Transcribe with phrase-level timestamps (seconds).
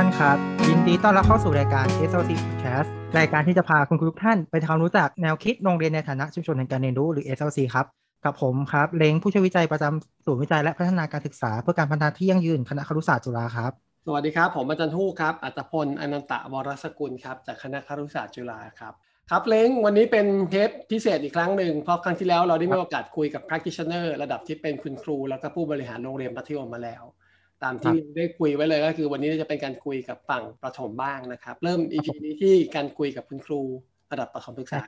[0.00, 0.38] ท่านครับ
[0.68, 2.88] ยินดีต้อนรับเข้าสู่รายการ SLC Podcast
[3.18, 7.86] รายการที่จะพาคุณครูทุกท่านไปทำความรู้จักแนวคิดโรงเรียนในฐานะชุมชนแห่งการเรียนรู้หรือ SLC ครับ
[8.24, 13.72] กับผมครับ เล้งผู้ช่วยวิจัยประจำศูนย์วิจัยและพัฒนาการศึกษา เพื่อการพัฒนาที่ยั่งยืนคณะครุศาสตร์จุฬาครับ
[14.06, 18.94] สวัสดีครับ ผมอาจารย์ทู่ครับอัตพลอนันตะวรสกุลครับจากคณะครุศาสตร์จุฬาครับ
[19.30, 27.02] ครับเล้งวันนี้เป็นเทปพิเศษอีกครั้งหนึ่งเพราะครั้งที่แล้วเราได้มีโอกาสคุยกับ practitioner ระดับที่เป็นคุณครู แล้วก็ผู้บริหารโรงเรียนมัธยมมาแล้ว
[27.62, 33.60] ตามที่ได้คุยไว้เลยก็คือวันนี้จะเป็นการคุยกับฝั่งประถมบ้างนะครับ เริ่ม EP นี้ที่การคุยกับคุณครู
[34.12, 34.82] ระดับประถมศึกษา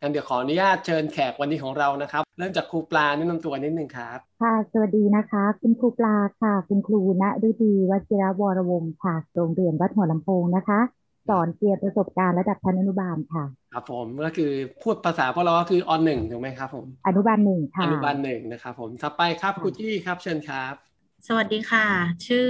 [0.00, 10.80] งั้นเดี๋ยวขออนุญาตเชิญแขกวันนี้ของเรานะครับ เริ่มจากครูปลาแนะนำตัวนิดนึงครับ ค่ะ สวัสดีนะคะ คุณครูปลาค่ะ คุณครูณฤดีวชิรวรวงศ์ค่ะโรงเรียนวัดหัวลำโพงนะคะ
[11.28, 14.50] สอนเกียรติประสบการณ์ระดับชั้นอนุบาลค่ะ ครับผมก็คือ
[14.82, 20.87] พูดภาษาพวกเราก็คืออหนึ่งถูกไหมครับผม อนุบาลหนึ่งค่ะ อนุบาลหนึ่งนะครับผมต่อไปครับครูจี้ครับเชิญครับ
[21.26, 21.86] สวัสดีค่ะ
[22.26, 22.48] ชื่อ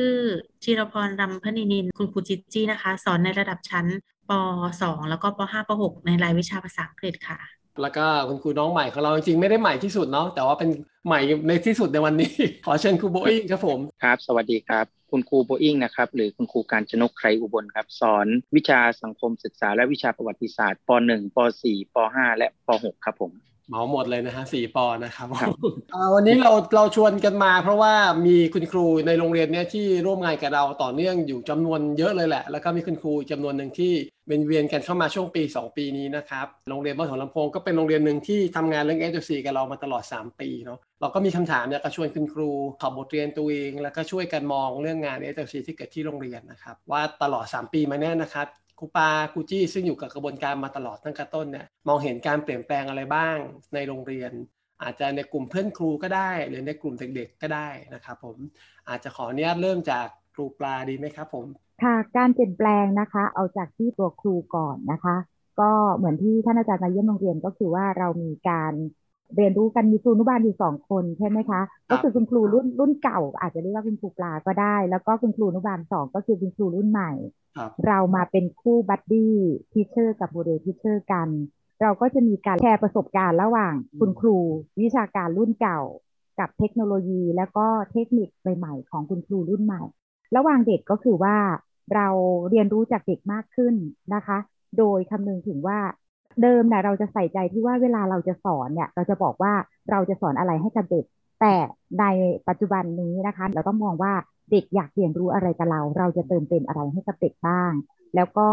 [0.65, 3.87] จิรพรรำพนินิน คุณครูจิตจี้นะคะ สอนในระดับชั้น
[4.31, 4.33] ป
[4.71, 7.39] .2 แล้วก็ป .5 ป .6 ในรายวิชาภาษาอังกฤษค่ะ
[7.83, 10.71] แล้วก็คุณครูน้องใหม่ของเราจริงๆไม่ได้ใหม่ที่สุดเนาะแต่ว่าเป็น
[11.07, 12.33] ใหม่ในที่สุดในวันนี้
[12.67, 23.33] ขอเชิญครูโบอิงครับผมครับ สวัสดีครับ คุณครูโบอิงนะครับหรือคุณครูการชนกไครอุบลครับ สอนวิชาสังคมศึกษาและวิชาประวัติศาสตร์ป .1 ป .4 ป .5 และป .6 ครับผม
[23.69, 25.55] เหมาหมดเลยนะฮะสี่ปอนะครับครับ
[25.95, 27.95] อ่าวันนี้เราเราชวนกันมาเพราะว่า
[28.27, 33.93] มีคุณครูในโรงเรียนเนี้ยที่ร่วมงานกับเราต่อเนื่องอยู่จำนวนเยอะเลยแหละ แล้วก็มีคุณครูจำนวนหนึ่งที่
[34.29, 48.47] เป็นเวียนกันเข้ามาช่วงปี 2 ปีนี้นะครับโรงเรียนบ้านหัวลำโพงก็เป็นโรงเรียนหนึ่งที่ทำงานเรื่อง s อ c กับเรามาตลอด 3 ปีเนาะเราก็มีคำถามเนี่ยก็ชวนคุณครูขอบบทเรียนตัวเอง แล้วก็ช่วยกันมองเรื่องงาน s อ c ที่เกิดที่โรงเรียนนะครับว่าตลอด 3 ปีมาเนี้ยนะครับ
[48.79, 53.37] ครูปาครูจี้ซึ่งอยู่กับกระบวนการมาตลอดตั้งแต่ต้นเนี่ยมองเห็นการเปลี่ยนแปลงอะไรบ้าง
[53.75, 54.33] ในโรงเรียน
[54.83, 58.37] อาจจะในกลุ่มเพื่อนครูก็ได้ หรือในกลุ่มเด็กๆก็ได้นะครับผม
[58.89, 61.47] อาจจะขออนุญาตเริ่มจากครูปลาดีไหมครับผม
[61.83, 65.17] ค่ะการเปลี่ยนแปลงนะคะ เอาจากที่ตัวครูก่อนนะคะ
[65.61, 68.73] ก็เหมือนที่ท่านอาจารย์มาเยี่ยมโรงเรียนก็คือว่าเรามีการ
[69.37, 77.13] เรียนรู้กันมีครูอนุบาลอยู่สองคนใช่ไหมคะ ก็คือคุณครูรุ่นรุ่นเก่า อาจจะเรียกว่าคุณครูปลาก็ได้ แล้วก็คุณครูอนุบาลสองก็คือคุณครูรุ่นใหม่
[77.57, 81.29] ครับเรามาเป็นคู่ buddy teacher กับ model teacher กัน
[81.83, 84.37] เราก็จะมีการแชร์ประสบการณ์ระหว่างคุณครู
[84.81, 85.81] วิชาการรุ่นเก่า
[86.39, 89.83] กับเทคโนโลยี แล้วก็เทคนิคใหม่ๆของคุณครูรุ่นใหม่
[90.37, 91.37] ระหว่างเด็กก็คือว่า
[91.95, 92.09] เรา
[92.51, 93.75] เรียนรู้จากเด็กมากขึ้น
[94.15, 94.39] นะคะ
[94.79, 95.79] โดยคำนึงถึงว่า
[96.43, 99.53] เดิมเนี่ยเราจะใส่ใจที่ว่าเวลาเราจะสอนเนี่ย เราจะบอกว่า
[99.91, 101.05] เราจะสอนอะไรให้กับเด็ก
[101.41, 101.55] แต่
[102.01, 102.05] ใน
[102.49, 104.13] ปัจจุบันนี้นะคะ เราต้องมองว่า
[104.51, 107.73] เด็กอยากเรียนรู้อะไรกับเรา เราจะเติมเต็มอะไรให้กับเด็กบ้าง
[108.17, 108.49] แล้วก็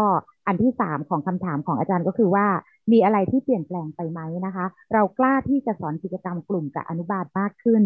[0.46, 2.46] อันที่สามของคำถามของอาจารย์ก็คือว่า
[2.92, 7.82] มีอะไรที่เปลี่ยนแปลงไปไหมนะคะ เรากล้าที่จะสอนกิจกรรมกลุ่มกับอนุบาลมากขึ้น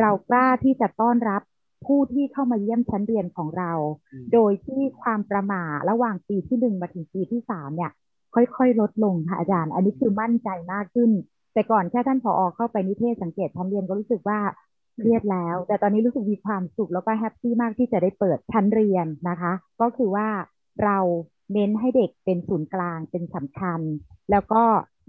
[0.00, 1.42] เรากล้าที่จะต้อนรับ
[1.86, 3.72] ผู้ที่เข้ามาเยี่ยมชั้นเรียนของเรา
[4.12, 7.90] อืมโดยที่ความประหม่าระหว่างปีที่หนึ่งมาถึงปีที่สามเนี่ย
[8.34, 11.10] ค่อยๆ ลดลงค่ะอาจารย์ อันนี้คือมั่นใจมากขึ้น
[11.52, 14.38] แต่ก่อนแค่ท่านผอเข้าไปนิเทศสังเกตชั้นเรียนก็รู้สึกว่า
[14.98, 20.28] เครียดแล้ว แต่ตอนนี้รู้สึกมีความสุขแล้วก็ happy มากที่จะได้เปิดชั้นเรียนนะคะ ก็คือว่า
[20.84, 20.98] เรา
[21.52, 23.80] เน้นให้เด็กเป็นศูนย์กลางเป็นสำคัญ
[24.30, 24.62] แล้วก็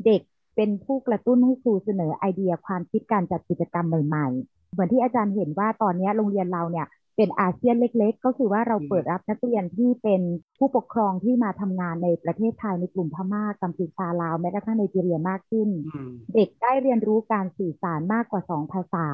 [0.06, 0.22] เด็ก
[0.56, 10.22] เป็นผู้กระตุ้นให้ครูเสนอไอเดียความคิดการจัดกิจกรรมใหม่ๆ เหมือนที่อาจารย์เห็นว่าตอนนี้โรงเรียนเราเนี่ย เป็นอาเซียนเล็ก ๆ ก็คือว่าเราอืมเปิดรับนักเรียนที่เป็น
[10.58, 19.08] ผู้ปกครองที่มาทำงานในประเทศไทยในกลุ่มพม่ากัมพูชาลาวแม้กระทั่งไนจีเรียมากขึ้นอืมเด็กได้เรียนรู้การสื่อสารมากกว่าสองภาษา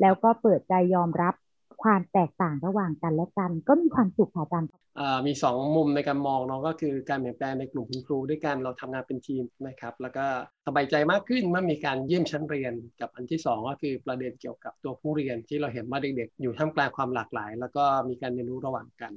[0.00, 1.34] แล้วก็เปิดใจยอมรับ
[1.82, 4.68] ความแตกต่างระหว่างกันและกัน ก็มีความสุขค่ะอาจารย์
[5.00, 10.24] อ่ามีสองมุมในการมองเนาะก็คือการเปลี่ยนแปลงในกลุ่มคุณครูด้วยกันเราทำงานเป็นทีมนะครับ แล้วก็
[10.66, 19.12] สบายใจมากขึ้นเมื่อมีการเยี่ยมชั้นเรียนกับอันที่สองก็คือประเด็นเกี่ยวกับตัวผู้เรียนที่เราเห็นว่าเด็กๆอยู่ท่ามกลางความหลากหลาย แล้วก็มีการเรียนรู้ระหว่างกัน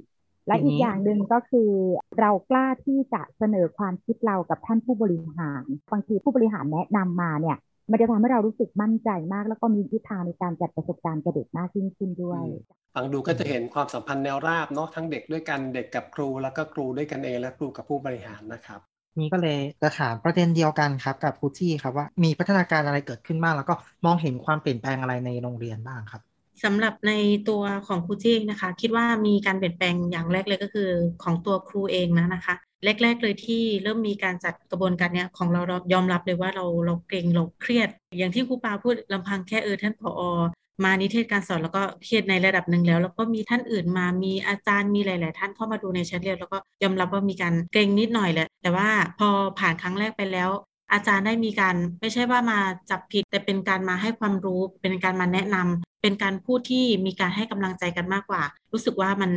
[0.46, 1.70] และอีทีกนี้อย่างหนึ่งก็คือ
[2.20, 7.56] เรากล้าที่จะเสนอความคิดเรากับท่านผู้บริหาร บางทีผู้บริหารแนะนำมาเนี่ย
[7.90, 12.42] มันจะทำให้เรารู้สึกมั่นใจมาก แล้วก็มีทิศทางในการจัดประสบการณ์กับเด็กมากยิ่งขึ้นด้วย
[12.94, 18.80] ฟังดูก็จะเห็นความสัมพันธ์แนวราบเนาะทั้งเด็กด้วยกันเด็กกับครู แล้วก็ครูด้วยกันเองและครูกับผู้บริหารนะครับ
[19.20, 26.22] นี่ก็เลยจะถามประเด็นเดียวกันครับกับครูจี้ครับว่ามีพัฒนาการอะไรเกิดขึ้นบ้างแล้วก็มองเห็นความเปลี่ยนแปลงอะไรในโรงเรียนบ้างครับ
[26.64, 27.12] สำหรับใน
[27.48, 30.90] ตัวของครูจี้นะคะ คิดว่ามีการเปลี่ยนแปลงอย่างแรกเลยก็คือ
[31.22, 32.54] ของตัวครูเองนะนะคะ
[32.84, 37.88] แรก ๆ เลยที่เริ่มมีการจัดกระบวนการเนี้ยของเราเรายอมรับเลยว่าเราเราเกรงเราเครียด
[38.18, 40.20] อย่างที่ครูปาพูดลำพังแค่เออท่านผอ
[40.84, 48.88] มานิเทศการสอนแล้วก็เครียดในระดับหนึ่งแล้ว แล้วก็มีท่านอื่นมามีอาจารย์มีหลาย ๆ ท่านเข้ามาดูในชั้นเรียนแล้วก็ยอมรับว่ามีการเกรงนิดหน่อยแหละแต่ว่า
[49.18, 49.28] พอ
[49.58, 50.50] ผ่านครั้งแรกไปแล้ว
[50.92, 52.58] อาจารย์ได้มีการไม่ใช่ว่ามา
[52.90, 58.42] จับผิด แต่เป็นการมาให้ความรู้ เป็นการมาแนะนำเป็นการพูดที่มีการให้กำลังใจกันมากกว่า
[58.72, 59.30] รู้สึกว่ามัน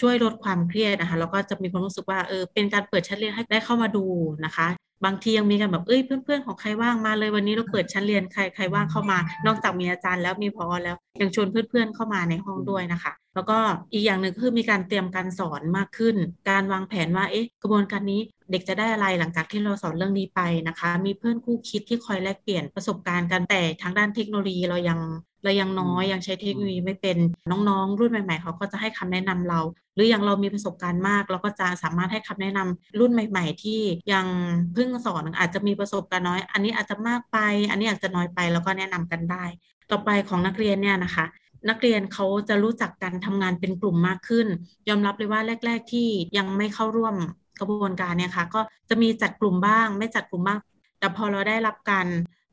[0.00, 4.04] ช่วยลดความเครียดนะคะแล้วก็จะมีความรู้สึกว่าเออเป็นการเปิดชั้นเรียนให้ได้เข้ามาดู
[4.44, 4.66] นะคะ
[5.04, 13.58] บางทียังมีกันแบบเอ้ยเพื่อนๆของใครว่างมาเลยวันนี้เราเปิดชั้นเรียนใครใครว่างเข้ามา นอกจากมีอาจารย์แล้วมีพอแล้วยังชวนเพื่อนๆเข้ามาในห้องด้วยนะคะ แล้วก็
[13.92, 16.16] อีกอย่างหนึ่งคือมีการเตรียมการสอนมากขึ้น
[16.50, 18.20] การวางแผนว่าเอ๊ะกระบวนการนี้
[18.50, 24.98] เด็กจะได้อะไรหลังจากที่เราสอนเรื่องนี้ไปนะคะ มีเพื่อนคู่คิดที่คอยแลกเปลี่ยนประสบการณ์กันแต่ทางด้านเทคโนโลยีเรายัง
[25.44, 27.18] เรายังน้อยยังใช้เทคโนโลยีไม่เป็น
[27.50, 29.60] น้องๆ รุ่นใหม่ ๆ เขาก็จะให้คำแนะนำเรา
[29.94, 33.80] หรืออย่างเรามีประสบการณ์มากเราก็จะสามารถให้คำแนะนำรุ่นใหม่ ๆ ที่
[34.12, 34.26] ยัง
[34.74, 37.38] เพิ่งสอนอาจจะมีประสบการณ์น้อย อันนี้อาจจะมากไป
[37.70, 39.44] อันนี้อาจจะน้อยไปแล้วก็แนะนำกันได้
[39.90, 41.26] ต่อไปของนักเรียนเนี่ยนะคะ
[41.68, 44.46] นักเรียนเขาจะรู้จักกันทำงานเป็นกลุ่มมากขึ้น
[44.88, 47.14] ยอมรับเลยว่าแรก ๆ ที่ยังไม่เข้าร่วม
[47.60, 50.58] กระบวนการเนี่ยค่ะก็จะมีจัดกลุ่มบ้าง ไม่จัดกลุ่มบ้าง
[50.98, 52.06] แต่พอเราได้รับการ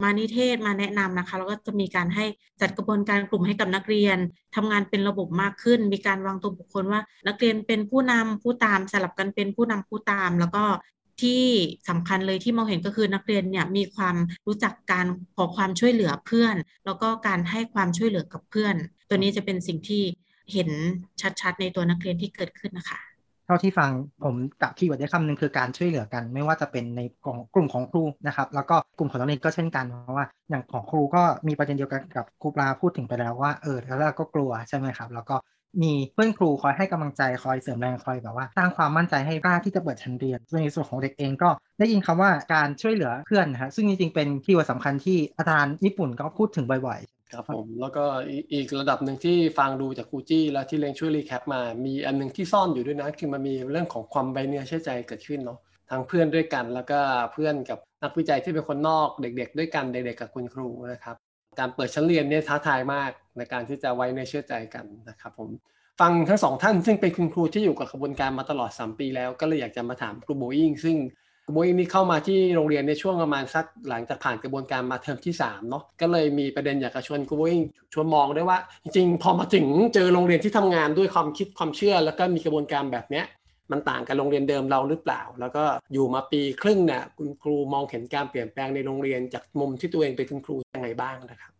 [0.04, 2.26] มานิเทศมาแนะนำนะคะแล้วก็จะมีการให้
[2.62, 4.18] จัดกระบวนการกลุ่มให้กับนักเรียน
[4.56, 10.64] ทำงานเป็นระบบมากขึ้น มีการวางตัวบุคคลว่า นักเรียนเป็นผู้นำผู้ตามสลับกันเป็นผู้นำผู้ตาม แล้วก็
[11.22, 11.44] ที่
[11.90, 14.16] สำคัญเลยที่มองเห็นก็คือนักเรียนเนี่ยมีความ
[14.48, 15.06] รู้จักการ
[15.36, 16.56] ขอความช่วยเหลือเพื่อน
[16.86, 18.76] แล้วก็การให้ความช่วยเหลือกับเพื่อน
[19.10, 20.04] ตัวนี้จะเป็นสิ่งที่
[20.54, 20.70] เห็น
[21.42, 23.11] ชัดๆ ในตัวนักเรียนที่เกิดขึ้นนะคะ
[23.52, 23.92] เท่าที่ฟัง
[24.24, 35.36] ผมจับ keyword ได้คำหนึ่งคือการช่วยเหลือกัน ไม่ว่าจะเป็นในกลุ่มกลุ่มของครูนะครับ แล้วก็กลุ่มของนักเรียนก็เช่นกันเพราะว่าอย่างของครูก็มีประเด็นเดียวกันกับครูปลาพูดถึงไปแล้วว่าเออแล้วเราก็กลัวใช่ไหมครับ แล้วก็
[35.84, 41.50] มีเพื่อนครูคอยให้กำลังใจคอยเสริมแรงคอยแบบว่าสร้างความมั่นใจให้กล้าที่จะเปิดชั้นเรียนในส่วนของเด็กเองก็
[41.80, 48.04] ได้ยินคำว่าการช่วยเหลือเพื่อนนะฮะซึ่งจริงๆเป็น keyword สำคัญที่อาจารย์ญี่ปุ่นก็พูดถึงบ่อยๆ ครับผมแล้วก็
[48.54, 57.00] อีกระดับหนึ่งที่ฟังดูจากครูจี้แล้วที่เลงช่วยรีแคปมา มีอันนึงที่ซ่อนอยู่ด้วยนะ คือมันมีเรื่องของความใบเนื้อเชื่อใจเกิดขึ้นเนาะทั้งเพื่อนด้วยกันแล้วก็
[57.34, 61.16] เพื่อนกับนักวิจัยที่เป็นคนนอกเด็ก ๆ ด้วยกันเด็กๆกับคุณครูนะครับ
[61.60, 65.50] การเปิดชั้นเรียนเนี่ยท้าทายมากในการที่จะไว้ในเชื่อใจกันนะครับผม
[66.02, 70.96] ฟังทั้งสองท่านซึ่งเป็นคุณครูที่อยู่กับกระบวนการมาตลอด 3 ปีแล้วก็เลยอยากจะมาถามครูโบอิงซึ่ง
[71.52, 77.62] ครูโบอิงนี่เข้ามาที่โรงเรียนในช่วงประมาณสักหลังจากผ่านกระบวนการมาเทอมที่3เนาะก็เลยมีประเด็นอยากจะชวนครูโบอิง
[77.94, 83.26] ชวนมองด้วยว่า จริงๆ พอมาถึงเจอโรงเรียนที่ทำงานด้วยความคิดความเชื่อ แล้วก็มีกระบวนการแบบเนี้ย
[83.72, 85.64] มันต่างกับโรงเรียนเดิมเราหรือเปล่า แล้วก็
[85.94, 91.52] อยู่มาปีครึ่งเนี่ยคุณครูมองเห็นการเปลี่ยนแปลงในโรงเรียนจากมุมที่ตัวเองเป็นคุณครูยังไงบ้างนะครับ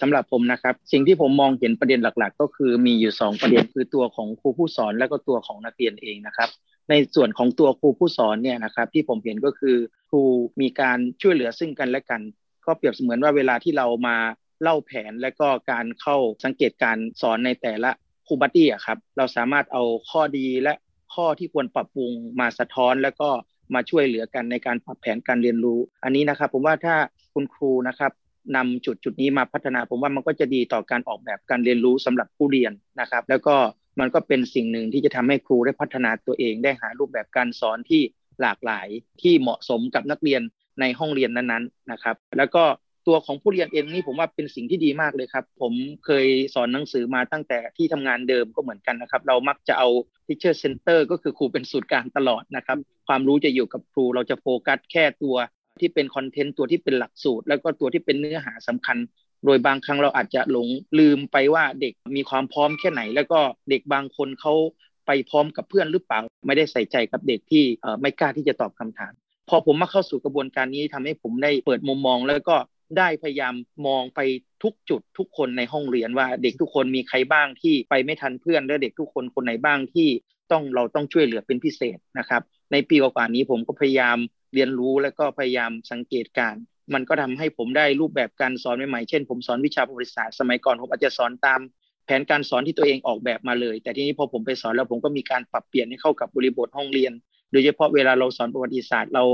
[0.00, 6.48] สำหรับผมนะครับ สิ่งที่ผมมองเห็นประเด็นหลัก ๆ ก็คือมีอยู่ 2 ประเด็นคือตัวของครูผู้สอนและก็ตัวของนักเรียนเองนะครับ
[6.90, 9.76] ในส่วนของตัวครูผู้สอนเนี่ยนะครับที่ผมเห็นก็คือ
[10.10, 10.22] ครู
[10.60, 12.20] มีการช่วยเหลือซึ่งกันและกัน
[12.66, 14.16] ก็เปรียบเสมือนว่าเวลาที่เรามา
[14.62, 17.90] เล่าแผนและก็การเข้าสังเกตการสอนในแต่ละ
[18.26, 20.72] ครูบัตตี้อะครับเราสามารถเอาข้อดีและ
[21.14, 22.10] ข้อที่ควรปรับปรุง
[22.40, 23.28] มาสะท้อน แล้วก็
[23.74, 26.94] มาช่วยเหลือกันในการปรับแผนการเรียนรู้ อันนี้นะครับผมว่าถ้า
[27.34, 28.12] คุณครูนะครับ
[28.56, 33.56] นำจุดจุดนี้มาพัฒนา ผมว่ามันก็จะดีต่อการออกแบบการเรียนรู้สำหรับผู้เรียนนะครับ แล้วก็
[34.00, 38.02] มันก็เป็นสิ่งหนึ่งที่จะทำให้ครูได้พัฒนาตัวเองได้หารูปแบบการสอนที่
[38.40, 38.88] หลากหลาย
[39.22, 40.42] ที่เหมาะสมกับนักเรียน
[40.80, 42.64] ในห้องเรียนนั้นๆนะครับ แล้วก็
[43.06, 45.72] ตัวของผู้เรียนเองนี่ผมว่าเป็นสิ่งที่ดีมากเลยครับ ผม
[46.04, 49.88] เคยสอนหนังสือมาตั้งแต่ที่ทำงานเดิมก็เหมือนกันนะครับ เรามักจะเอา
[50.26, 55.36] teacher center ก็คือครูเป็นศูนย์กลางตลอดนะครับ ความรู้จะอยู่กับครูเราจะโฟกัสแค่ตัว
[55.80, 58.96] ที่เป็นคอนเทนต์ตัวที่เป็นหลักสูตร แล้วก็ตัวที่เป็นเนื้อหาสำคัญ
[59.44, 60.68] โดยบางครั้งเราอาจจะหลง
[60.98, 64.54] ลืมไปว่าเด็กมีความพร้อมแค่ไหน แล้วก็เด็กบางคนเขา
[65.06, 67.64] ไปพร้อมกับเพื่อนหรือเปล่าไม่ได้ใส่ใจกับเด็กที่
[68.00, 69.12] ไม่กล้าที่จะตอบคำถาม
[69.48, 72.56] พอผมมาเข้าสู่กระบวนการนี้ทำให้ผมได้เปิดมุมมอง แล้วก็
[72.98, 73.54] ได้พยายาม
[73.86, 74.20] มองไป
[74.62, 80.08] ทุกจุดทุกคนในห้องเรียนว่าเด็กทุกคนมีใครบ้างที่ไปไม่ทันเพื่อนและเด็กทุกคนคนไหนบ้างที่
[80.52, 84.18] ต้องเราต้องช่วยเหลือเป็นพิเศษนะครับ ในปีกว่านี้ผมก็พยายาม
[84.54, 86.54] เรียนรู้และก็พยายามสังเกตการ
[86.94, 91.60] มันก็ทำให้ผมได้รูปแบบการสอนใหม่ๆเช่น ผมสอนวิชาประวัติศาสตร์สมัยก่อนผมอาจจะสอนตาม
[92.04, 97.12] แผนการสอนที่ตัวเองออกแบบมาเลย แต่ทีนี้พอผมไปสอนแล้วผมก็มีการปรับเปลี่ยนให้เข้ากับบริบทห้องเรียน
[97.52, 99.24] โดยเฉพาะเวลาเราสอนประวัติศาสตร์เรา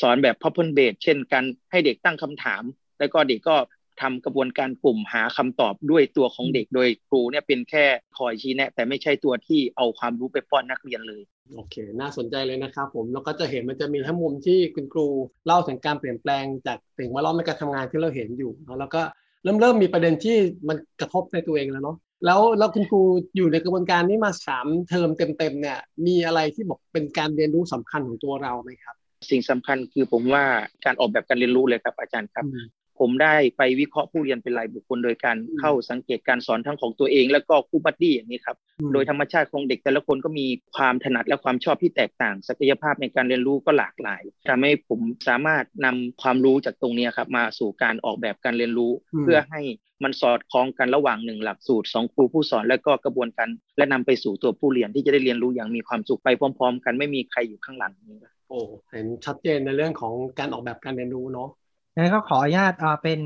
[0.00, 2.62] สอนแบบ p o p e n base เช่นกันให้เด็กตั้งคำถาม
[2.98, 3.56] แล้วก็เด็กก็
[4.00, 7.84] ทำกระบวนการกลุ่มหาคำตอบด้วยตัวของเด็กโดยครูเนี่ยเป็นแค่
[8.18, 11.22] คอยชี้แนะ แต่ไม่ใช่ตัวที่เอาความรู้ไปป้อนนักเรียนเลย
[11.56, 15.06] โอเค น่าสนใจเลยนะครับผมแล้วก็จะเห็นมันจะมีทั้งมุมที่คุณครู
[15.46, 19.02] เล่าถึงการเปลี่ยนแปลงจากสิ่งแวดล้อมในการทำงานที่เราเห็นอยู่แล้วก็
[19.44, 20.36] เริ่มเริ่มมีประเด็นที่
[20.68, 23.02] มันกระทบในตัวเองแล้วเนาะแล้วแล้วคุณครู
[23.36, 28.94] อยู่ในกระบวนการนี้มาสามเทอมเต็มๆเนี่ย มีอะไรที่บอกเป็นการเรียนรู้สำคัญของตัวเราไหมครับ
[29.30, 30.44] สิ่งสำคัญคือผมว่า
[30.84, 32.44] การออกแบบการเรียนรู้เลยครับอาจารย์ครับ
[33.00, 38.56] ผมได้ไปวิเคราะห์ผู้เรียนเป็นรายบุคคลโดยการเข้าสังเกตการสอนทั้งของตัวเอง แล้วก็ครู buddy อย่างนี้ครับ
[38.92, 40.46] โดยธรรมชาติของเด็กแต่ละคนก็มี
[40.76, 49.60] ความถนัดและความชอบที่แตกต่าง ศักยภาพในการเรียนรู้ก็หลากหลายทำให้ผมสามารถนำความรู้จากตรงนี้ครับมาสู่การออกแบบการเรียนรู้ เพื่อให้
[50.04, 58.60] มันสอดคล้องกันระหว่างหนึ่งหลักสูตรสองครูผู้สอนและก็กระบวนการและนำไปสู่ตัวผู้เรียนที่จะได้เรียนรู้อย่างมีความสุขไปพร้อม ๆ กันไม่มีใครอยู่ข้างหลังนี้โอ้
[58.90, 61.50] เห็นชัดเจนในเรื่องของการออกแบบการเรียนรู้เนาะ
[61.96, 62.72] งั้นก็ขออนุญาต
[63.02, 63.20] เป็น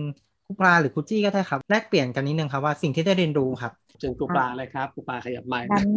[0.46, 5.88] ครูปลาหรือครูจี้ก็ได้ครับแลกเปลี่ยนกันนิดนึงครับว่าสิ่งที่ได้เรียนรู้ครับเชิญครูปลาเลยครับครูปลาขยับไม้นั้น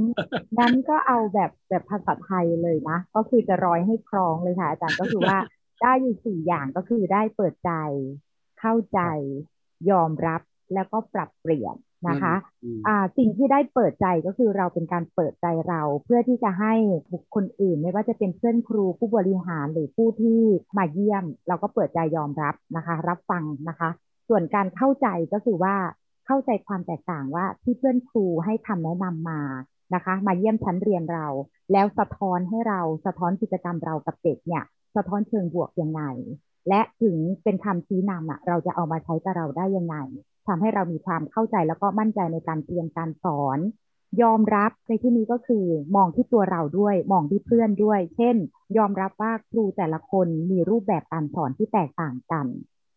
[0.59, 5.37] นั้นก็เอาแบบแบบภาษาไทยเลยนะ ก็คือจะร้อยให้ครองเลยค่ะอาจารย์ก็คือว่า
[5.81, 7.71] ได้อยู่สี่อย่างก็คือได้เปิดใจ
[8.59, 8.99] เข้าใจ
[9.91, 10.41] ยอมรับ
[10.73, 11.75] แล้วก็ปรับเปลี่ยน
[12.09, 12.33] นะคะ
[12.87, 16.73] อ่าสิ่งที่ได้เปิดใจก็คือเราเป็นการเปิดใจเราเพื่อที่จะให้
[17.13, 20.41] บุคคลอื่น ไม่ว่าจะเป็นเพื่อนครูผู้บริหารหรือผู้ที่
[20.77, 23.89] มาเยี่ยม เราก็เปิดใจยอมรับนะคะ รับฟังนะคะ
[24.29, 25.75] ส่วนการเข้าใจก็คือว่า
[26.25, 29.41] เข้าใจความแตกต่างว่าที่เพื่อนครูให้คำแนะนำมา
[29.95, 31.27] นะคะ มาเยี่ยมชั้นเรียนเรา
[31.71, 34.63] แล้วสะท้อนให้เราสะท้อนกิจกรรมเรากับเด็กเนี่ย
[34.95, 36.01] สะท้อนเชิงบวกยังไง
[36.69, 39.95] และถึงเป็นคำชี้นำอะเราจะเอามาใช้กับเราได้ยังไง
[40.47, 43.59] ทำให้เรามีความเข้าใจแล้วก็มั่นใจในการเรียนการสอน
[44.21, 48.35] ยอมรับในที่นี้ก็คือมองที่ตัวเราด้วย มองที่เพื่อนด้วย เช่น
[48.77, 52.47] ยอมรับว่าครูแต่ละคนมีรูปแบบการสอนที่แตกต่างกัน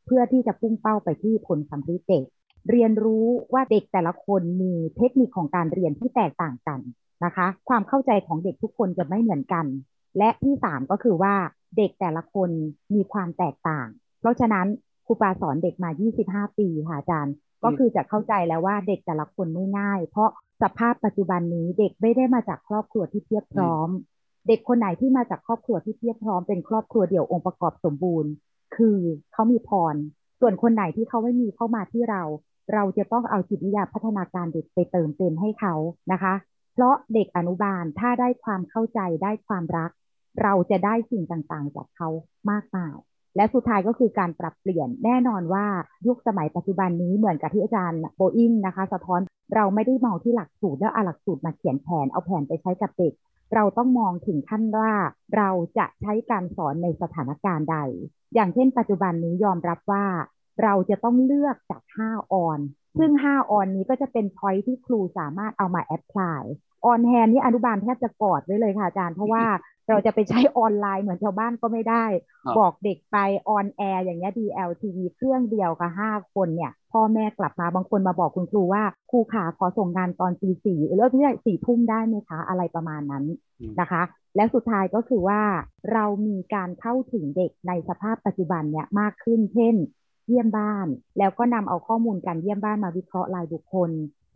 [0.06, 2.24] เพื่อที่จะพุ่งเป้าไปที่ผลสำเร็จเด็ก
[2.70, 6.80] เรียนรู้ว่าเด็กแต่ละคนมีเทคนิคของการเรียนที่แตกต่างกัน
[7.24, 9.66] นะคะ ความเข้าใจของเด็กทุกคนจะไม่เหมือนกัน
[10.18, 11.34] และที่สามก็คือว่า
[11.76, 12.50] เด็กแต่ละคน
[12.94, 13.88] มีความแตกต่าง
[14.20, 14.66] เพราะฉะนั้น
[15.06, 15.90] ครูปาสอนเด็กมา
[16.24, 17.34] 25 ปีค่ะอาจารย์
[17.64, 20.30] ก็คือจะเข้าใจแล้วว่าเด็กแต่ละคนไม่ง่าย เพราะ
[20.62, 23.88] สภาพปัจจุบันนี้เด็กไม่ได้มาจากครอบครัวที่เพียบพร้อม
[24.48, 28.30] เด็กคนไหนที่มาจากครอบครัวที่เพียบพร้อมเป็นครอบครัวเดี่ยวองค์ประกอบสมบูรณ์
[28.76, 28.98] คือ
[29.32, 29.94] เขามีพร
[30.40, 32.22] ส่วนคนไหนที่เขาไม่มีเข้ามาที่เรา
[32.72, 35.74] เราจะต้องเอาจิตวิทยาพัฒนาการเด็กไปเติมเต็มให้เขา
[36.12, 36.34] นะคะ
[36.72, 39.90] เพราะเด็กอนุบาลถ้าได้ความเข้าใจได้ความรัก
[40.42, 42.08] เราจะได้สิ่งต่างๆจากเขา
[42.50, 42.94] มากมาย
[43.36, 45.66] และสุดท้ายก็คือการปรับเปลี่ยนแน่นอนว่า
[46.06, 49.20] ยุคสมัยปัจจุบันนี้เหมือนกับที่อาจารย์โบอิงนะคะ สะท้อน
[49.54, 53.12] เราไม่ได้มองที่หลักสูตรแล้วเอาหลักสูตรมาเขียนแผนเอาแผนไปใช้กับเด็ก
[53.54, 54.90] เราต้องมองถึงขั้นว่า
[55.36, 57.78] เราจะใช้การสอนในสถานการณ์ใด
[58.34, 60.06] อย่างเช่น ปัจจุบันนี้ยอมรับว่า
[60.62, 62.58] เราจะต้องเลือกจาก5 on
[62.98, 66.42] ซึ่ง5 on นี้ก็จะเป็นพอยที่ครูสามารถเอามา apply
[66.84, 69.44] on hand นี่อนุบาลแทบจะกอดไว้เลยค่ะอาจารย์เพราะว่า
[69.88, 72.04] เราจะไปใช้ออนไลน์เหมือนชาวบ้านก็ไม่ได้
[72.58, 73.16] บอกเด็กไป
[73.48, 83.24] on air อย่างเงี้ย DLTV เครื่องเดียวกับห้าคนเนี่ย พ่อแม่กลับมาบางคนมาบอกคุณครูว่าครูขาขอส่งงานตอนตีสี่เลิกที่สี่ทุ่มได้ไหมคะ อะไรประมาณนั้น
[83.80, 84.02] นะคะ
[84.36, 85.42] และสุดท้ายก็คือว่า
[85.92, 89.74] เรามีการเข้าถึงเด็กในสภาพปัจจุบันเนี่ยมากขึ้นเช่น
[90.26, 90.86] เยี่ยมบ้าน
[91.18, 93.90] แล้วก็นำเอาข้อมูลการเยี่ยมบ้านมาวิเคราะห์รายบุคคล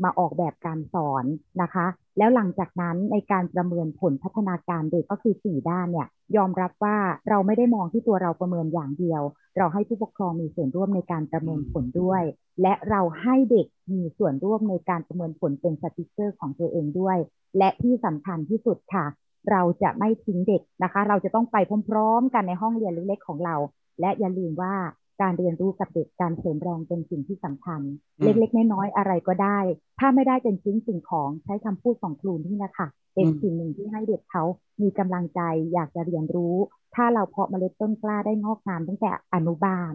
[0.04, 1.24] มาออกแบบการสอน
[1.62, 1.86] นะคะ
[2.18, 6.98] แล้วหลังจากนั้นในการประเมินผลพัฒนาการเด็กก็คือ 4 ด้านเนี่ยยอมรับว่า
[7.28, 9.22] เราไม่ได้มองที่ตัวเราประเมินอย่างเดียว
[9.56, 12.22] เราให้ผู้ปกครองมีส่วนร่วมในการประเมินผลด้วย
[12.62, 17.18] และเราให้เด็กมีส่วนร่วมในการประเมินผลเป็นสติกเกอร์ของตัวเองด้วย
[17.58, 19.06] และที่สำคัญที่สุดค่ะ
[19.50, 21.56] เราจะไม่ทิ้งเด็กนะคะ เราจะต้องไป
[21.88, 23.56] พร้อมๆ กันในห้องเรียนเล็กๆของเรา
[24.00, 24.74] และอย่าลืมว่า
[25.20, 27.80] การเรียนรู้กับเด็กการเสริมแรงเป็นสิ่งที่สำคัญ
[28.22, 29.58] เล็กๆน้อยๆอะไรก็ได้
[30.00, 34.44] ถ้าไม่ได้เป็นชิ้นสิ่งของใช้คำพูดของครูนี่นะคะเป็นสิ่งหนึ่งที่ให้เด็กเขา
[34.82, 35.40] มีกำลังใจ
[35.72, 36.56] อยากจะเรียนรู้
[36.94, 39.94] ถ้าเราเพาะเมล็ดต้นกล้าได้งอกงามตั้งแต่อนุบาล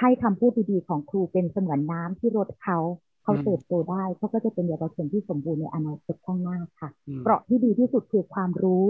[0.00, 2.78] ให้คำพูดดีๆของครูเป็นเสมือนน้ำที่รดเขา
[3.22, 6.88] เขาเติบโตได้เขาก็จะเป็นเยาวชนที่สมบูรณ์ในอนาคตข้างหน้าค่ะ
[7.22, 8.84] เกราะที่ดีที่สุดคือความรู้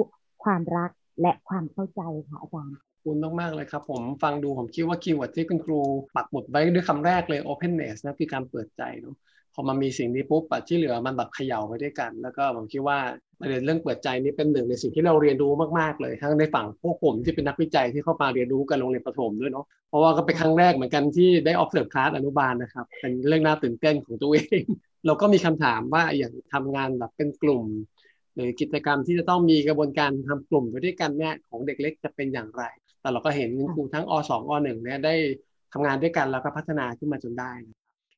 [0.44, 5.78] ความรักและความเข้าใจค่ะอาจารย์ คุณมากๆเลยครับผมฟังดูผมคิดว่า keyword ที่คุณครู
[6.16, 9.16] ปักหมุดไว้ด้วยคำแรกเลย openness นะคือการเปิดใจเนาะ
[9.54, 12.98] พอมามีสิ่งนี้ปุ๊บที่เหลือมันแบบเขย่าไปด้วยกัน แล้วก็ผมคิดว่า
[13.40, 24.62] ประเด็นเรื่องเปิดใจนี้เป็นหนึ่งในสิ่งที่เราเรียนรู้มากๆเลย ทั้งในฝั่งพวกผมที่เป็นนักวิจัยที่เข้ามาเรียนรู้กันโรงเรียนประถมด้วยเนาะเพราะว่าก็เป็นครั้งแรกเหมือนกันที่ได้ observe class อนุบาลนะครับเป็นเรื่องน่าตื่นเต้นของตัวเอง
[25.06, 27.64] เราก็มีคำถามว่าอย่างทำงานแบบเป็นกลุ่ม
[28.34, 32.64] หรือกิจกรรมที่จะต้องมีกระบวนการทำกลุ่มไปด้วยกันเนี่ยของเด็กเล็กจะเป็นอย่างไร
[33.00, 35.14] แต่เราก็เห็นครูทั้งอสองอหนึ่งเนี่ยได้
[35.72, 37.52] ทำงานด้วยกันแล้วก็พัฒนาขึ้นมาจนได้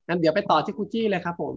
[0.09, 1.57] งั้นเดี๋ยวไปต่อที่ครูจี้เลยครับผม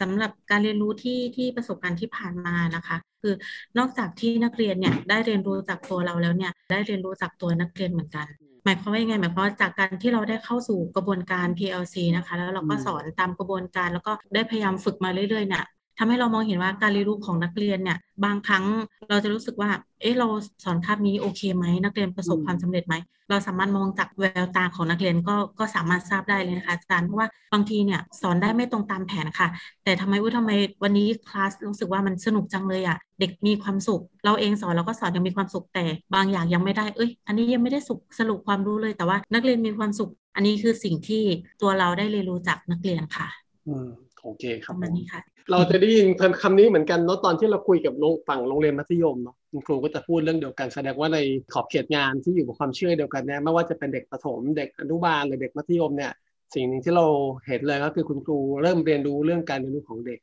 [0.00, 3.34] สำหรับการเรียนรู้ที่ที่ประสบการณ์ที่ผ่านมานะคะ คือ
[3.78, 8.26] นอกจากที่นักเรียนเนี่ยได้เรียนรู้จากตัวเราแล้วเนี่ยได้เรียนรู้จากตัวนักเรียนเหมือนกัน
[8.64, 15.64] หมายความว่ายังไงหมายความว่าจากการที่เราได้เข้าสู่กระบวนการ PLC นะคะ แล้วเราก็สอนตามกระบวนการ แล้วก็ได้พยายามฝึกมาเรื่อยๆเนี่ย
[16.00, 18.64] ทำให้เรามองเห็นว่าการเรียนรู้ของนักเรียนเนี่ย บางครั้ง
[19.10, 20.26] เราจะรู้สึกว่า เอ๊ะเรา
[20.64, 22.94] สอนคาบนี้โอเคไหมนักเรียนประสบความสำเร็จไหม
[23.30, 29.48] เราสามารถมองจากแววตาของนักเรียนก็ก็สามารถทราบได้เลยนะคะอาจารย์เพราะว่าบางทีเนี่ยสอนได้ไม่ตรงตามแผนค่ะ
[29.84, 30.50] แต่ทำไมอุ้ยทำไม
[30.82, 41.22] วันนี้คลาสรู้สึกว่ามันสนุกจังเลยอะเด็กมีความสุข เราเองสอนเราก็สอนยังมีความสุขแต่บางอย่างยังไม่ได้เอ้ย อันนี้ยังไม่ได้สุขสรุปความรู้เลยแต่ว่านักเรียนมีความสุข อันนี้คือสิ่งที่
[41.62, 43.28] ตัวเราได้เรียนรู้จากนักเรียนค่ะ
[43.68, 43.88] อืม
[44.22, 46.06] โอเคคปรับระมาณนี้ค่ะ เราจะได้ยิน
[46.42, 51.18] คำนี้เหมือนกันเนาะตอนที่เราคุยกับโรงฝั่งโรงเรียนมัธยมเนาะคุณครูก็จะพูดเรื่องเดียวกันแสดงว่าใน
[51.52, 56.12] ขอบเขตงานที่อยู่กับความเชื่อเดียวกันเนี่ยไม่ว่าจะเป็นเด็กประถมเด็กอนุบาลหรือเด็กมัธยมเนี่ย
[56.54, 57.06] สิ่งหนึ่งที่เรา
[57.46, 60.20] เห็นเลยก็คือคุณครูเริ่มเรียนรู้เรื่องการเรียนรู้ของเด็ก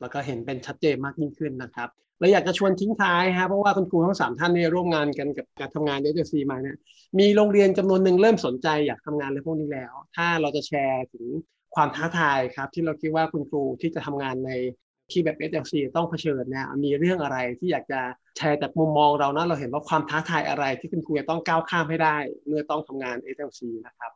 [0.00, 1.88] แล้วก็เห็นเป็นชัดเจนมากยิ่งขึ้นนะครับ
[2.20, 6.76] และอยากจะชวนทิ้งท้ายฮะเพราะว่าคุณครูทั้งสามท่านเนี่ยร่วมงานกันกับการทำงานเอเจซีมาเนี่ย
[7.18, 11.24] มีโรงเรียนจำนวนหนึ่งเริ่มสนใจอยากทำงานเรื่องพวกนี้แล้ว ถ้าเราจะแชร์ถึง
[11.74, 14.50] ความท้าทายครับ ที่เราคิดว่าคุณครูที่จะทำงานใน
[15.12, 18.00] ที่แบบ SLC ต้องเผชิญเนี่ยมีเรื่องอะไรที่อยากจะ
[18.36, 24.10] แชร์จากมุมมองเรานะเราเห็นว่าความท้าทายอะไรที่คุณครูจะต้องก้าวข้ามให้ได้ เมื่อต้องทำงาน SLC นะครับ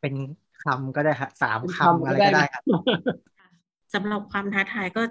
[0.00, 0.14] เป็น
[0.62, 2.62] คำก็ได้ครับสามเป็นคำคำอะไรก็ได้ก็ได้ครับ
[3.94, 5.02] สำหรับความท้าทายก็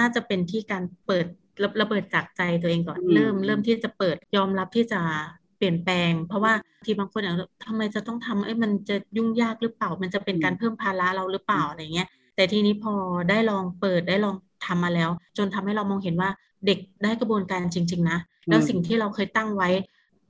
[0.00, 1.26] น่าจะเป็นที่การเปิด
[1.62, 5.00] ระระเบิดจากใจตัวเองก่อนอืมเริ่ม เริ่มที่จะเปิดยอมรับที่จะ
[5.43, 6.52] เป ลี่ยนแปลง เพราะว่า
[6.84, 12.94] ทีบางคนอย่างทำไมจะต้องทำเอ้ยมันจะยุ่งยากหรือเปล่า มันจะเป็นการเพิ่มภาระเราหรือเปล่าอะไรเงี้ยแต่ทีนี้พอ
[13.30, 16.30] ได้ลองเปิดได้ลองทำมาแล้ว จนทำให้เรามองเห็นว่า
[16.66, 18.18] เด็กได้กระบวนการจริง ๆ นะ
[18.48, 19.68] แล้วสิ่งที่เราเคยตั้งไว้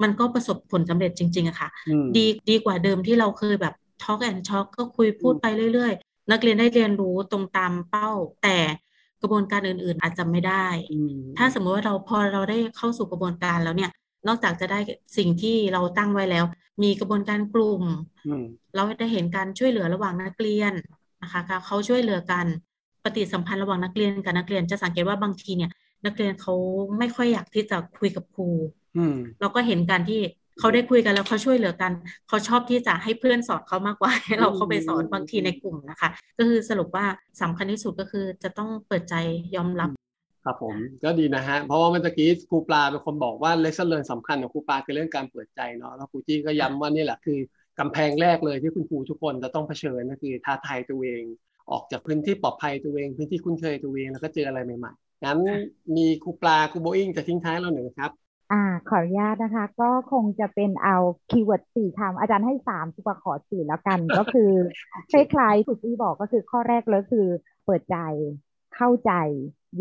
[0.03, 8.11] มันก็ประสบผลสำเร็จจริงๆอะค่ะอืมดีดีกว่าเดิมที่เราเคยแบบ talk and talk ก็คุยพูดไปเรื่อยๆ นักเรียนได้เรียนรู้ตรงตามเป้า
[8.43, 8.57] แต่
[9.23, 13.91] กระบวนการอื่นๆอาจจะไม่ได้อืมถ้าสมมติว่าเราพอเราได้เข้าสู่กระบวนการแล้วเนี่ย
[14.27, 14.79] นอกจากจะได้
[15.17, 16.45] สิ่งที่เราตั้งไว้แล้ว
[16.83, 17.83] มีกระบวนการกลุ่ม
[18.27, 20.73] อืมเราได้เห็นการช่วยเหลือระหว่างนักเรียน
[21.23, 22.47] นะคะการเขาช่วยเหลือกัน
[23.05, 25.71] ปฏิสัมพันธ์ระหว่างนักเรียนกับนักเรียนจะสังเกตว่าบางทีเนี่ย
[26.07, 26.55] นักเรียนเขา
[26.99, 28.49] ไม่ค่อยอยากที่จะคุยกับครู
[28.97, 30.21] อืมเราก็เห็นการที่
[30.59, 31.93] เขาได้คุยกันแล้วเขาช่วยเหลือกัน
[32.29, 37.07] เขาชอบที่จะให้เพื่อนสอนเขามากกว่าให้เราเข้าไปสอนบางทีในกลุ่มนะคะ ก็คือสรุปว่า
[37.41, 39.15] สำคัญที่สุดก็คือจะต้องเปิดใจ
[39.57, 39.91] ยอมรับ
[40.45, 47.39] ครับผมก็ดีนะฮะ เพราะว่าเมื่อกี้ครูปลาเป็นคนบอกว่า lesson สำคัญของครูปลาคือเรื่องการเปิดใจเนาะแล้วครูจี้ก็ย้ำว่านี่แหละคือ
[47.79, 51.23] กำแพงแรกเลยที่คุณครูทุกคนจะต้องเผชิญก็คือท้าทายตัวเอง
[51.71, 55.39] ออกจากพื้นที่ปลอดภัยตัวเอง พื้นที่คุ้นเคยตัวเองแล้วก็เจออะไรใหม่ๆงั้น
[55.97, 58.11] มีครูปลาครูโบอิงจะทิ้งท้ายเราหนึ่งครับ
[58.53, 60.97] อ่าขออนุญาตนะคะ ก็คงจะเป็นเอา
[61.31, 64.51] keyword สี่คำอาจารย์ให้สามสุปขอสี่แล้วกัน ก็คือ
[65.13, 67.27] คล้ายๆคุณที่บอกก็คือข้อแรกเลยคือ
[67.65, 67.97] เปิดใจ
[68.77, 69.13] เข้าใจ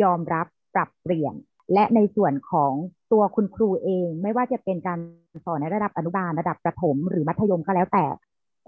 [0.03, 1.35] ยอมรับ ปรับเปลี่ยน
[1.73, 2.73] และในส่วนของ
[3.11, 4.99] ตัวคุณครูเอง ไม่ว่าจะเป็นการ
[5.45, 8.05] สอนในระดับอนุบาลระดับประถม หรือมัธยมก็แล้วแต่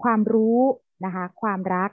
[0.02, 0.58] ความรู้
[1.04, 1.90] นะคะ ความรัก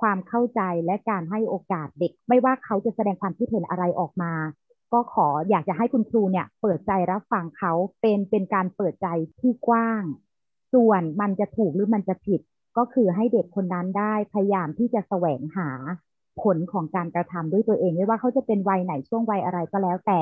[0.00, 4.32] ความเข้าใจและการให้โอกาสเด็ก ไม่ว่าเขาจะแสดงความคิดเห็นอะไรออกมา
[4.92, 9.08] ก็ขออยากจะให้คุณครูเนี่ย เปิดใจรับฟังเขาเป็นเป็นการเปิดใจ
[9.40, 10.02] ที่กว้าง
[10.74, 12.40] ส่วนมันจะถูกหรือมันจะผิด
[12.76, 15.68] ก็คือให้เด็กคนนั้นได้พยายามที่จะแสวงหา
[16.42, 20.20] ผลของการกระทำด้วยตัวเองไม่ว่าเขาจะเป็นวัยไหนช่วงวัยอะไรก็แล้วแต่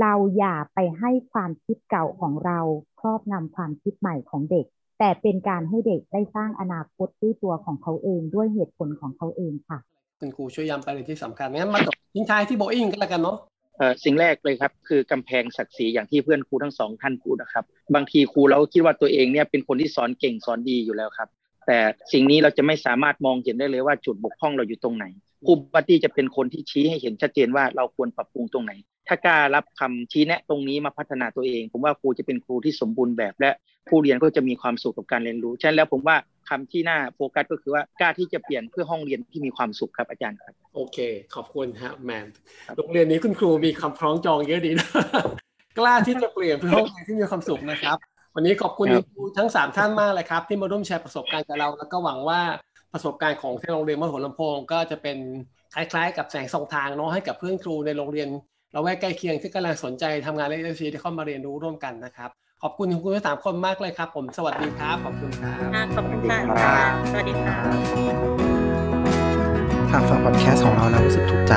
[0.00, 2.58] เราอย่าไปให้ความคิดเก่าของเรา
[3.00, 4.66] ครอบงำความคิดใหม่ของเด็ก
[4.98, 9.78] แต่เป็นการให้เด็กได้สร้างอนาคตด้วยตัวของเขาเองด้วยเหตุผลของเขาเองค่ะ
[10.20, 13.36] คุณครูช่วยย้ำประเด็นที่สำคัญงั้นมาจบทิ้งท้ายที่โบอิงก็แล้วกันเนาะ
[13.78, 21.28] เอ่อสิ่งแรกเลยครับคือกำแพงศักดิ์ศรีอย่างที่เพื่อนครูทั้งสองท่านพูดนะครับบางทีครูเราก็คิดว่าตัวเองเนี่ยเป็นคนที่สอนเก่งสอนดีอยู่แล้วครับ
[21.66, 21.78] แต่
[22.12, 25.04] สิ่งนี้เราจะไม่สามารถมองเห็นได้เลยว่าจุดบกพร่องเราอยู่ตรงไหน
[25.46, 28.72] ครูบัตตี้จะเป็นคนที่ชี้ให้เห็นชัดเจนว่าเราควรปรับปรุงตรงไหน
[29.08, 33.50] ถ้ากล้ารับคำชี้แนะตรงนี้มาพัฒนาตัวเอง ผมว่าครูจะเป็นครูที่สมบูรณ์แบบ และ
[33.88, 36.16] ผู้เรียนก็จะมีความสุขกับการเรียนรู้ ฉะนั้นแล้วผมว่า
[36.48, 40.98] คำที่น่าโฟกัสก็คือว่ากล้าที่จะเปลี่ยนเพื่อห้องเรียนที่มีความสุขครับอาจารย์ครับ โอเค
[41.34, 42.26] ขอบคุณฮะแมน
[42.66, 44.88] ครับโรงเรียนนี้คุณครูมีคำพร้องจองเยอะดีนะ
[45.78, 47.98] กล้าที่จะเปลี่ยนเพื่อห้องเรียนที่มีความสุขนะครับ
[48.34, 52.40] วันนี้ขอบคุณครูทั้งสามท่านมากเลยครับ ที่มาร่วมแชร์ประสบการณ์กับเรา แล้วก็หวังว่า
[52.94, 55.18] ประสบการณ์ของที่โรงเรียนมหัวลำโพงก็จะเป็น
[55.74, 58.28] คล้ายๆ กับแสงส่องทางเนาะให้กับเพื่อนครูในโรงเรียน
[58.72, 62.30] เราแวกใกล้เคียงที่กำลังสนใจทำงานเล็กๆที่เข้ามาเรียนรู้ร่วมกันนะครับ
[62.62, 67.56] ขอบคุณคุณครูทั้งสามคนมากเลยครับ ผมสวัสดีครับขอบคุณครับค่ะขอบคุณค่ะอาจารย์สวัสดีค่ะ
[69.92, 71.54] หากฟังพอดแคสต์ของเราแล้วรู้สึกถูกใจ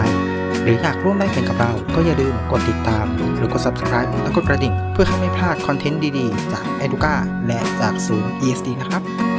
[0.63, 7.15] หรืออยากร่วมได้เป็นกับเรา ก็อย่าลืมกดติดตาม หรือกด subscribe และกดกระดิ่ง เพื่อให้ไม่พลาดคอนเทนต์ดีๆ จาก Educa
[7.47, 9.37] และจากศูนย์ ESD นะครับ